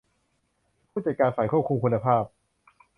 [0.89, 2.23] ผู้จัดการฝ่ายควบคุมคุณภาพ